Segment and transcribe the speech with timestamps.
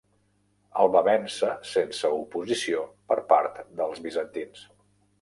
[0.83, 4.69] El va vèncer sense oposició per part dels bizantins.